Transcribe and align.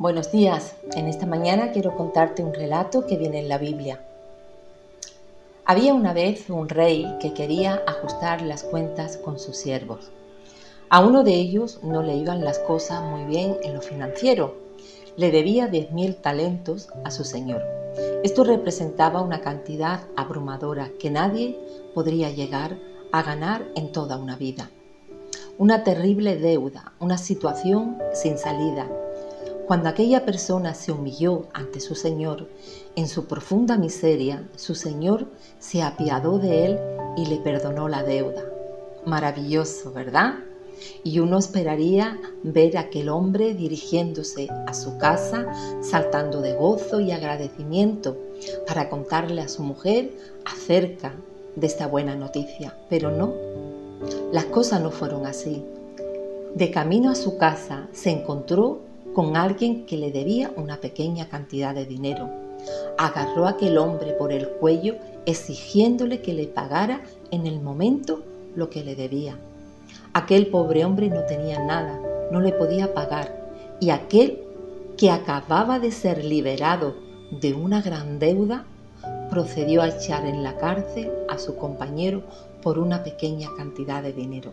Buenos 0.00 0.32
días, 0.32 0.76
en 0.96 1.08
esta 1.08 1.26
mañana 1.26 1.72
quiero 1.72 1.94
contarte 1.94 2.42
un 2.42 2.54
relato 2.54 3.06
que 3.06 3.18
viene 3.18 3.38
en 3.38 3.50
la 3.50 3.58
Biblia. 3.58 4.02
Había 5.66 5.92
una 5.92 6.14
vez 6.14 6.48
un 6.48 6.70
rey 6.70 7.06
que 7.20 7.34
quería 7.34 7.82
ajustar 7.86 8.40
las 8.40 8.62
cuentas 8.62 9.18
con 9.18 9.38
sus 9.38 9.58
siervos. 9.58 10.10
A 10.88 11.04
uno 11.04 11.22
de 11.22 11.34
ellos 11.34 11.80
no 11.82 12.02
le 12.02 12.16
iban 12.16 12.42
las 12.42 12.58
cosas 12.60 13.02
muy 13.02 13.26
bien 13.26 13.58
en 13.62 13.74
lo 13.74 13.82
financiero. 13.82 14.54
Le 15.18 15.30
debía 15.30 15.70
10.000 15.70 16.22
talentos 16.22 16.88
a 17.04 17.10
su 17.10 17.24
señor. 17.24 17.62
Esto 18.24 18.42
representaba 18.42 19.20
una 19.20 19.42
cantidad 19.42 20.00
abrumadora 20.16 20.92
que 20.98 21.10
nadie 21.10 21.58
podría 21.92 22.30
llegar 22.30 22.78
a 23.12 23.22
ganar 23.22 23.66
en 23.74 23.92
toda 23.92 24.16
una 24.16 24.36
vida. 24.36 24.70
Una 25.58 25.84
terrible 25.84 26.36
deuda, 26.36 26.94
una 27.00 27.18
situación 27.18 27.98
sin 28.14 28.38
salida 28.38 28.88
cuando 29.70 29.88
aquella 29.88 30.24
persona 30.24 30.74
se 30.74 30.90
humilló 30.90 31.44
ante 31.52 31.78
su 31.78 31.94
Señor, 31.94 32.48
en 32.96 33.06
su 33.06 33.26
profunda 33.26 33.76
miseria, 33.76 34.42
su 34.56 34.74
Señor 34.74 35.28
se 35.60 35.80
apiadó 35.80 36.40
de 36.40 36.64
él 36.64 36.78
y 37.16 37.26
le 37.26 37.36
perdonó 37.36 37.88
la 37.88 38.02
deuda. 38.02 38.42
Maravilloso, 39.06 39.92
¿verdad? 39.92 40.40
Y 41.04 41.20
uno 41.20 41.38
esperaría 41.38 42.18
ver 42.42 42.78
a 42.78 42.80
aquel 42.80 43.10
hombre 43.10 43.54
dirigiéndose 43.54 44.48
a 44.66 44.74
su 44.74 44.98
casa, 44.98 45.46
saltando 45.82 46.40
de 46.40 46.54
gozo 46.54 46.98
y 46.98 47.12
agradecimiento 47.12 48.16
para 48.66 48.90
contarle 48.90 49.40
a 49.40 49.48
su 49.48 49.62
mujer 49.62 50.10
acerca 50.44 51.14
de 51.54 51.68
esta 51.68 51.86
buena 51.86 52.16
noticia. 52.16 52.76
Pero 52.88 53.12
no, 53.12 53.34
las 54.32 54.46
cosas 54.46 54.80
no 54.80 54.90
fueron 54.90 55.26
así. 55.26 55.64
De 56.56 56.72
camino 56.72 57.12
a 57.12 57.14
su 57.14 57.36
casa 57.36 57.86
se 57.92 58.10
encontró 58.10 58.89
con 59.14 59.36
alguien 59.36 59.86
que 59.86 59.96
le 59.96 60.10
debía 60.10 60.52
una 60.56 60.78
pequeña 60.78 61.28
cantidad 61.28 61.74
de 61.74 61.86
dinero. 61.86 62.28
Agarró 62.98 63.46
a 63.46 63.50
aquel 63.50 63.78
hombre 63.78 64.12
por 64.12 64.32
el 64.32 64.48
cuello 64.48 64.96
exigiéndole 65.26 66.20
que 66.20 66.34
le 66.34 66.46
pagara 66.46 67.02
en 67.30 67.46
el 67.46 67.60
momento 67.60 68.22
lo 68.54 68.70
que 68.70 68.84
le 68.84 68.94
debía. 68.94 69.36
Aquel 70.12 70.48
pobre 70.48 70.84
hombre 70.84 71.08
no 71.08 71.22
tenía 71.24 71.64
nada, 71.64 72.00
no 72.30 72.40
le 72.40 72.52
podía 72.52 72.94
pagar, 72.94 73.50
y 73.80 73.90
aquel 73.90 74.40
que 74.96 75.10
acababa 75.10 75.78
de 75.78 75.92
ser 75.92 76.24
liberado 76.24 76.94
de 77.30 77.54
una 77.54 77.80
gran 77.80 78.18
deuda, 78.18 78.64
procedió 79.30 79.82
a 79.82 79.88
echar 79.88 80.26
en 80.26 80.42
la 80.42 80.56
cárcel 80.58 81.10
a 81.28 81.38
su 81.38 81.56
compañero 81.56 82.22
por 82.62 82.78
una 82.78 83.02
pequeña 83.02 83.48
cantidad 83.56 84.02
de 84.02 84.12
dinero. 84.12 84.52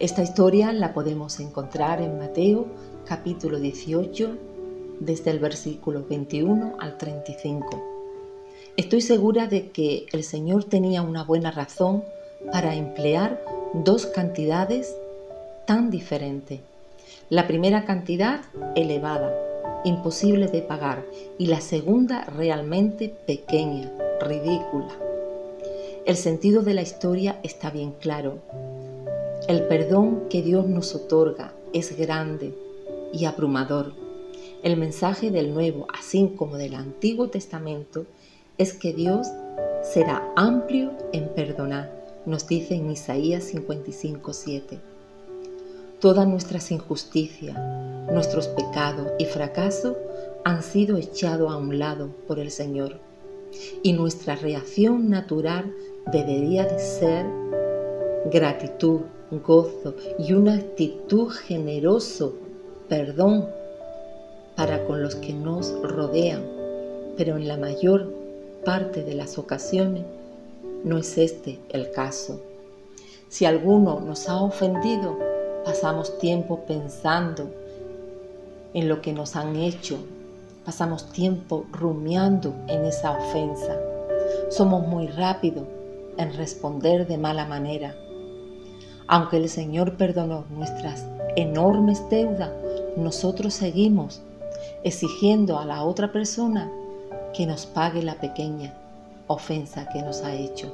Esta 0.00 0.22
historia 0.22 0.72
la 0.72 0.94
podemos 0.94 1.40
encontrar 1.40 2.00
en 2.00 2.20
Mateo 2.20 2.66
capítulo 3.04 3.58
18 3.58 4.30
desde 5.00 5.32
el 5.32 5.40
versículo 5.40 6.04
21 6.08 6.76
al 6.78 6.96
35. 6.96 7.82
Estoy 8.76 9.00
segura 9.00 9.48
de 9.48 9.70
que 9.70 10.06
el 10.12 10.22
Señor 10.22 10.62
tenía 10.62 11.02
una 11.02 11.24
buena 11.24 11.50
razón 11.50 12.04
para 12.52 12.76
emplear 12.76 13.42
dos 13.74 14.06
cantidades 14.06 14.94
tan 15.66 15.90
diferentes. 15.90 16.60
La 17.28 17.48
primera 17.48 17.84
cantidad 17.84 18.42
elevada, 18.76 19.34
imposible 19.84 20.46
de 20.46 20.62
pagar, 20.62 21.04
y 21.38 21.46
la 21.46 21.60
segunda 21.60 22.22
realmente 22.36 23.08
pequeña, 23.26 23.90
ridícula. 24.20 24.94
El 26.06 26.16
sentido 26.16 26.62
de 26.62 26.74
la 26.74 26.82
historia 26.82 27.40
está 27.42 27.70
bien 27.70 27.92
claro. 27.98 28.38
El 29.48 29.62
perdón 29.62 30.28
que 30.28 30.42
Dios 30.42 30.66
nos 30.66 30.94
otorga 30.94 31.54
es 31.72 31.96
grande 31.96 32.54
y 33.14 33.24
abrumador. 33.24 33.94
El 34.62 34.76
mensaje 34.76 35.30
del 35.30 35.54
Nuevo, 35.54 35.86
así 35.98 36.34
como 36.36 36.58
del 36.58 36.74
Antiguo 36.74 37.28
Testamento, 37.28 38.04
es 38.58 38.74
que 38.74 38.92
Dios 38.92 39.26
será 39.82 40.22
amplio 40.36 40.90
en 41.14 41.30
perdonar, 41.30 41.90
nos 42.26 42.46
dice 42.46 42.74
en 42.74 42.90
Isaías 42.90 43.44
55, 43.44 44.34
7. 44.34 44.78
Todas 45.98 46.28
nuestras 46.28 46.70
injusticias, 46.70 47.56
nuestros 48.12 48.48
pecados 48.48 49.12
y 49.18 49.24
fracasos 49.24 49.96
han 50.44 50.62
sido 50.62 50.98
echados 50.98 51.50
a 51.50 51.56
un 51.56 51.78
lado 51.78 52.10
por 52.26 52.38
el 52.38 52.50
Señor. 52.50 53.00
Y 53.82 53.94
nuestra 53.94 54.36
reacción 54.36 55.08
natural 55.08 55.74
debería 56.12 56.66
de 56.66 56.78
ser 56.78 57.47
gratitud, 58.26 59.00
gozo 59.30 59.94
y 60.18 60.32
una 60.32 60.54
actitud 60.54 61.30
generoso, 61.30 62.34
perdón 62.88 63.48
para 64.56 64.84
con 64.86 65.02
los 65.02 65.14
que 65.16 65.32
nos 65.32 65.72
rodean, 65.82 66.42
pero 67.16 67.36
en 67.36 67.46
la 67.46 67.56
mayor 67.56 68.12
parte 68.64 69.04
de 69.04 69.14
las 69.14 69.38
ocasiones 69.38 70.04
no 70.84 70.98
es 70.98 71.16
este 71.18 71.60
el 71.70 71.90
caso. 71.90 72.40
Si 73.28 73.44
alguno 73.44 74.00
nos 74.00 74.28
ha 74.28 74.42
ofendido, 74.42 75.16
pasamos 75.64 76.18
tiempo 76.18 76.64
pensando 76.66 77.50
en 78.74 78.88
lo 78.88 79.00
que 79.00 79.12
nos 79.12 79.36
han 79.36 79.56
hecho, 79.56 79.98
pasamos 80.64 81.12
tiempo 81.12 81.66
rumiando 81.72 82.54
en 82.66 82.84
esa 82.84 83.12
ofensa. 83.12 83.78
Somos 84.50 84.86
muy 84.86 85.06
rápidos 85.08 85.64
en 86.16 86.34
responder 86.34 87.06
de 87.06 87.16
mala 87.16 87.44
manera 87.44 87.94
aunque 89.08 89.38
el 89.38 89.48
Señor 89.48 89.96
perdonó 89.96 90.44
nuestras 90.50 91.06
enormes 91.36 92.02
deudas, 92.10 92.50
nosotros 92.96 93.54
seguimos 93.54 94.20
exigiendo 94.84 95.58
a 95.58 95.64
la 95.64 95.82
otra 95.82 96.12
persona 96.12 96.70
que 97.34 97.46
nos 97.46 97.66
pague 97.66 98.02
la 98.02 98.14
pequeña 98.14 98.74
ofensa 99.26 99.88
que 99.88 100.02
nos 100.02 100.22
ha 100.22 100.34
hecho. 100.34 100.72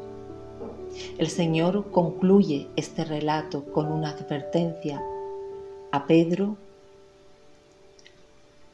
El 1.19 1.29
Señor 1.29 1.91
concluye 1.91 2.69
este 2.77 3.05
relato 3.05 3.65
con 3.73 3.91
una 3.91 4.11
advertencia 4.11 5.03
a 5.91 6.07
Pedro, 6.07 6.57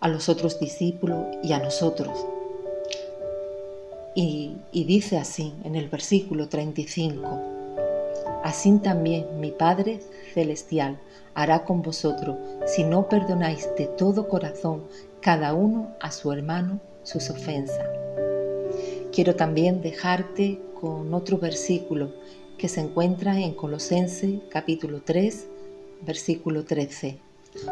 a 0.01 0.09
los 0.09 0.29
otros 0.29 0.59
discípulos 0.59 1.27
y 1.43 1.53
a 1.53 1.59
nosotros. 1.59 2.27
Y, 4.15 4.57
dice 4.73 5.19
así 5.19 5.55
en 5.65 5.77
el 5.77 5.89
versículo 5.89 6.49
35, 6.49 7.60
Así 8.43 8.79
también 8.79 9.41
mi 9.41 9.51
Padre 9.51 10.01
Celestial 10.33 10.99
hará 11.35 11.65
con 11.65 11.83
vosotros 11.83 12.37
si 12.67 12.85
no 12.85 13.09
perdonáis 13.09 13.69
de 13.77 13.87
todo 13.87 14.29
corazón 14.29 14.85
cada 15.21 15.55
uno 15.55 15.91
a 16.01 16.11
su 16.11 16.33
hermano 16.33 16.81
sus 17.03 17.29
ofensas. 17.31 17.87
Quiero 19.13 19.37
también 19.37 19.83
dejarte 19.83 20.61
con 20.81 21.13
otro 21.13 21.39
versículo 21.39 22.13
que 22.57 22.69
se 22.69 22.81
encuentra 22.81 23.39
en 23.39 23.55
Colosense 23.55 24.41
capítulo 24.49 25.03
3, 25.05 25.47
versículo 26.03 26.65
13. 26.65 27.19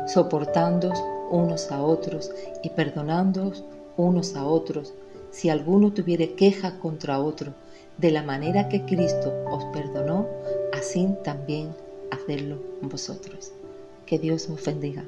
Soportándoos 0.07 0.99
unos 1.31 1.71
a 1.71 1.83
otros 1.83 2.31
y 2.63 2.71
perdonándoos 2.71 3.65
unos 3.97 4.35
a 4.35 4.47
otros 4.47 4.95
si 5.31 5.51
alguno 5.51 5.93
tuviere 5.93 6.35
queja 6.35 6.79
contra 6.79 7.21
otro, 7.21 7.55
de 7.99 8.11
la 8.11 8.23
manera 8.23 8.69
que 8.69 8.85
Cristo 8.85 9.33
os 9.51 9.65
perdonó, 9.67 10.27
así 10.79 11.09
también 11.25 11.75
hacedlo 12.11 12.59
vosotros. 12.83 13.53
Que 14.07 14.19
Dios 14.19 14.49
os 14.49 14.65
bendiga. 14.65 15.05